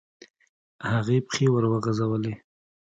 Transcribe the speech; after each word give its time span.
هغې 0.91 1.17
پښې 1.27 1.45
وروغځولې. 1.51 2.33